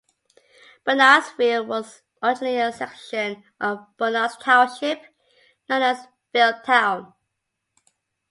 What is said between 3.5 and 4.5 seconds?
of Bernards